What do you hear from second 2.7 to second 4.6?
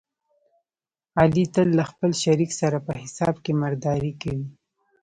په حساب کې مردارې کوي.